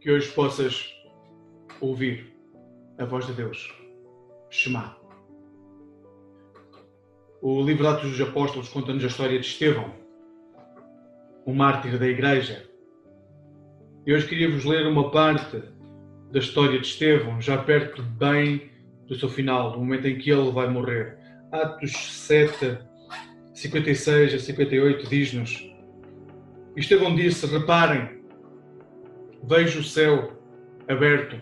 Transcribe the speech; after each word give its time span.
que 0.00 0.10
hoje 0.10 0.32
possas 0.32 0.94
ouvir 1.80 2.34
a 2.98 3.04
voz 3.04 3.26
de 3.26 3.34
Deus. 3.34 3.74
Shema. 4.48 4.96
O 7.42 7.62
livro 7.62 7.82
de 7.82 7.88
Atos 7.88 8.10
dos 8.10 8.20
Apóstolos 8.20 8.68
conta-nos 8.68 9.04
a 9.04 9.06
história 9.06 9.38
de 9.38 9.46
Estevão, 9.46 9.94
um 11.46 11.54
mártir 11.54 11.98
da 11.98 12.06
Igreja. 12.06 12.66
E 14.06 14.12
hoje 14.14 14.26
queria-vos 14.26 14.64
ler 14.64 14.86
uma 14.86 15.10
parte 15.10 15.62
da 16.30 16.38
história 16.38 16.78
de 16.78 16.86
Estevão, 16.86 17.40
já 17.40 17.58
perto 17.58 18.02
bem 18.02 18.70
do 19.06 19.14
seu 19.14 19.28
final, 19.28 19.72
do 19.72 19.78
momento 19.78 20.06
em 20.06 20.18
que 20.18 20.30
ele 20.30 20.50
vai 20.50 20.68
morrer. 20.68 21.18
Atos 21.52 21.92
7, 21.92 22.78
56 23.52 24.34
a 24.34 24.38
58 24.38 25.08
diz-nos: 25.08 25.70
Estevão 26.76 27.14
disse: 27.14 27.46
Reparem, 27.46 28.19
vejo 29.42 29.80
o 29.80 29.84
céu 29.84 30.32
aberto 30.88 31.40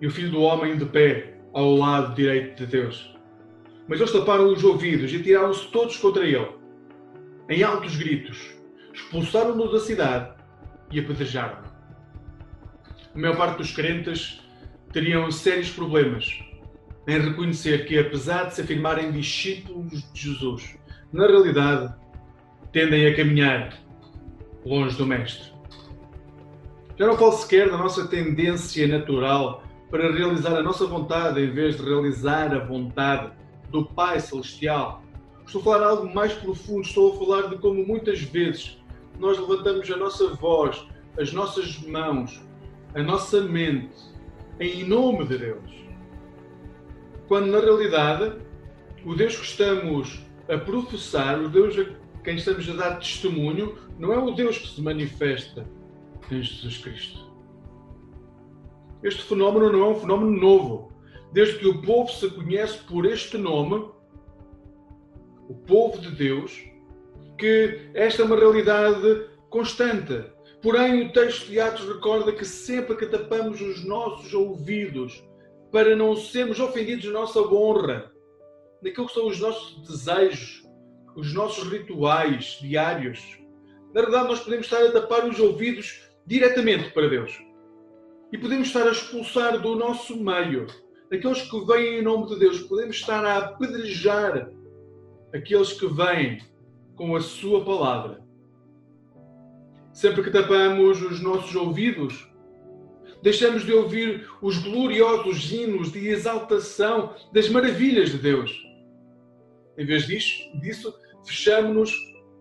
e 0.00 0.06
o 0.06 0.10
filho 0.10 0.30
do 0.30 0.42
homem 0.42 0.76
de 0.76 0.84
pé 0.86 1.34
ao 1.52 1.74
lado 1.74 2.14
direito 2.14 2.58
de 2.58 2.66
Deus. 2.66 3.14
Mas 3.88 4.00
eles 4.00 4.12
taparam 4.12 4.52
os 4.52 4.62
ouvidos 4.62 5.12
e 5.12 5.22
tiraram-se 5.22 5.66
todos 5.68 5.96
contra 5.96 6.24
ele, 6.24 6.48
em 7.48 7.62
altos 7.62 7.96
gritos, 7.96 8.54
expulsaram-no 8.92 9.70
da 9.70 9.80
cidade 9.80 10.32
e 10.92 11.00
apedrejaram-no. 11.00 11.68
A 13.14 13.18
maior 13.18 13.36
parte 13.36 13.58
dos 13.58 13.72
crentes 13.72 14.40
teriam 14.92 15.30
sérios 15.30 15.70
problemas 15.70 16.38
em 17.08 17.18
reconhecer 17.18 17.86
que, 17.86 17.98
apesar 17.98 18.44
de 18.44 18.54
se 18.54 18.60
afirmarem 18.60 19.10
discípulos 19.10 20.12
de 20.12 20.20
Jesus, 20.20 20.78
na 21.12 21.26
realidade 21.26 21.92
tendem 22.72 23.06
a 23.06 23.16
caminhar 23.16 23.76
longe 24.64 24.96
do 24.96 25.06
Mestre. 25.06 25.50
Já 27.00 27.06
não 27.06 27.16
falo 27.16 27.32
sequer 27.32 27.70
da 27.70 27.78
nossa 27.78 28.06
tendência 28.06 28.86
natural 28.86 29.64
para 29.90 30.12
realizar 30.12 30.54
a 30.54 30.62
nossa 30.62 30.84
vontade 30.84 31.40
em 31.40 31.50
vez 31.50 31.78
de 31.78 31.82
realizar 31.82 32.54
a 32.54 32.58
vontade 32.58 33.32
do 33.70 33.86
Pai 33.86 34.20
Celestial. 34.20 35.02
Estou 35.46 35.62
a 35.62 35.64
falar 35.64 35.86
algo 35.86 36.14
mais 36.14 36.34
profundo, 36.34 36.82
estou 36.82 37.14
a 37.14 37.18
falar 37.18 37.48
de 37.48 37.56
como 37.56 37.86
muitas 37.86 38.20
vezes 38.20 38.78
nós 39.18 39.38
levantamos 39.38 39.90
a 39.90 39.96
nossa 39.96 40.34
voz, 40.34 40.86
as 41.18 41.32
nossas 41.32 41.78
mãos, 41.78 42.38
a 42.94 43.02
nossa 43.02 43.40
mente 43.40 43.96
em 44.60 44.84
nome 44.84 45.24
de 45.24 45.38
Deus. 45.38 45.70
Quando 47.28 47.46
na 47.46 47.60
realidade 47.60 48.36
o 49.06 49.14
Deus 49.14 49.36
que 49.36 49.46
estamos 49.46 50.20
a 50.50 50.58
professar, 50.58 51.40
o 51.40 51.48
Deus 51.48 51.78
a 51.78 51.86
quem 52.22 52.36
estamos 52.36 52.68
a 52.68 52.74
dar 52.74 52.98
testemunho, 52.98 53.78
não 53.98 54.12
é 54.12 54.18
o 54.18 54.32
Deus 54.32 54.58
que 54.58 54.68
se 54.68 54.82
manifesta 54.82 55.64
em 56.30 56.42
Jesus 56.42 56.78
Cristo. 56.78 57.30
Este 59.02 59.22
fenómeno 59.22 59.72
não 59.72 59.84
é 59.84 59.88
um 59.88 60.00
fenómeno 60.00 60.38
novo. 60.38 60.92
Desde 61.32 61.58
que 61.58 61.66
o 61.66 61.80
povo 61.82 62.12
se 62.12 62.28
conhece 62.30 62.78
por 62.84 63.06
este 63.06 63.38
nome, 63.38 63.88
o 65.48 65.54
povo 65.54 65.98
de 65.98 66.10
Deus, 66.10 66.64
que 67.38 67.90
esta 67.94 68.22
é 68.22 68.24
uma 68.24 68.36
realidade 68.36 69.26
constante. 69.48 70.24
Porém, 70.62 71.06
o 71.06 71.12
texto 71.12 71.46
de 71.46 71.58
Atos 71.58 71.86
recorda 71.86 72.32
que 72.32 72.44
sempre 72.44 72.96
que 72.96 73.06
tapamos 73.06 73.60
os 73.60 73.84
nossos 73.84 74.34
ouvidos 74.34 75.24
para 75.72 75.96
não 75.96 76.16
sermos 76.16 76.60
ofendidos 76.60 77.06
na 77.06 77.12
nossa 77.12 77.40
honra, 77.40 78.12
naquilo 78.82 79.06
que 79.06 79.14
são 79.14 79.28
os 79.28 79.40
nossos 79.40 79.80
desejos, 79.88 80.68
os 81.16 81.32
nossos 81.32 81.68
rituais 81.70 82.58
diários, 82.60 83.40
na 83.94 84.02
verdade, 84.02 84.28
nós 84.28 84.40
podemos 84.40 84.66
estar 84.66 84.84
a 84.84 84.92
tapar 84.92 85.28
os 85.28 85.38
ouvidos 85.40 86.09
diretamente 86.30 86.90
para 86.92 87.08
Deus. 87.08 87.44
E 88.32 88.38
podemos 88.38 88.68
estar 88.68 88.86
a 88.86 88.92
expulsar 88.92 89.60
do 89.60 89.74
nosso 89.74 90.16
meio 90.16 90.68
aqueles 91.12 91.42
que 91.42 91.66
vêm 91.66 91.98
em 91.98 92.02
nome 92.02 92.28
de 92.28 92.38
Deus. 92.38 92.60
Podemos 92.60 92.94
estar 92.94 93.24
a 93.24 93.38
apedrejar 93.38 94.48
aqueles 95.34 95.72
que 95.72 95.88
vêm 95.88 96.40
com 96.94 97.16
a 97.16 97.20
Sua 97.20 97.64
palavra. 97.64 98.22
Sempre 99.92 100.22
que 100.22 100.30
tapamos 100.30 101.02
os 101.02 101.20
nossos 101.20 101.52
ouvidos, 101.56 102.32
deixamos 103.20 103.64
de 103.64 103.72
ouvir 103.72 104.30
os 104.40 104.56
gloriosos 104.58 105.50
hinos 105.50 105.90
de 105.90 106.06
exaltação 106.06 107.12
das 107.32 107.48
maravilhas 107.48 108.10
de 108.10 108.18
Deus. 108.18 108.52
Em 109.76 109.84
vez 109.84 110.06
disso, 110.06 110.60
disso 110.60 110.94
fechamos-nos 111.26 111.92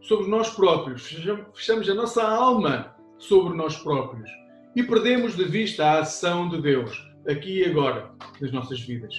sobre 0.02 0.28
nós 0.28 0.52
próprios, 0.52 1.12
fechamos 1.56 1.90
a 1.90 1.96
nossa 1.96 2.24
alma 2.24 2.99
sobre 3.20 3.56
nós 3.56 3.78
próprios 3.78 4.30
e 4.76 4.82
perdemos 4.82 5.36
de 5.36 5.44
vista 5.44 5.86
a 5.86 6.00
ação 6.00 6.50
de 6.50 6.62
Deus 6.62 7.08
aqui 7.28 7.60
e 7.60 7.66
agora 7.66 8.12
nas 8.42 8.52
nossas 8.52 8.80
vidas. 8.80 9.14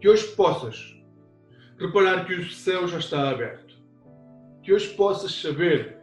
Que 0.00 0.08
hoje 0.08 0.26
possas 0.34 1.00
reparar 1.78 2.26
que 2.26 2.34
o 2.34 2.50
céu 2.50 2.86
já 2.86 2.98
está 2.98 3.30
aberto. 3.30 3.74
Que 4.62 4.72
hoje 4.72 4.88
possas 4.94 5.32
saber 5.32 5.98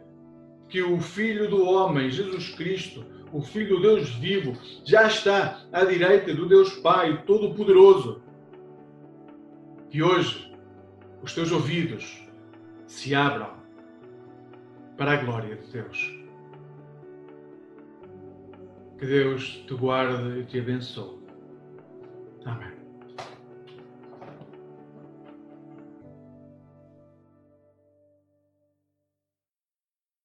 que 0.68 0.82
o 0.82 1.00
Filho 1.00 1.48
do 1.48 1.64
Homem, 1.64 2.10
Jesus 2.10 2.50
Cristo, 2.54 3.04
o 3.32 3.40
Filho 3.40 3.76
do 3.76 3.82
Deus 3.82 4.08
vivo, 4.14 4.56
já 4.84 5.06
está 5.06 5.62
à 5.72 5.84
direita 5.84 6.34
do 6.34 6.46
Deus 6.46 6.74
Pai 6.76 7.22
Todo-Poderoso. 7.24 8.22
Que 9.90 10.02
hoje 10.02 10.52
os 11.22 11.34
teus 11.34 11.52
ouvidos 11.52 12.26
se 12.86 13.14
abram 13.14 13.52
para 14.96 15.12
a 15.12 15.16
glória 15.16 15.56
de 15.56 15.66
Deus. 15.70 16.18
Que 18.98 19.06
Deus 19.06 19.64
te 19.66 19.74
guarde 19.74 20.40
e 20.40 20.44
te 20.44 20.58
abençoe. 20.58 21.18
Amém. 22.44 22.77